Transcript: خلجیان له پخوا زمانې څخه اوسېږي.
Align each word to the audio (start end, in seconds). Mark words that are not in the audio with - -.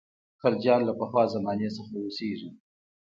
خلجیان 0.41 0.81
له 0.85 0.93
پخوا 0.99 1.23
زمانې 1.33 1.69
څخه 1.77 1.93
اوسېږي. 2.01 2.49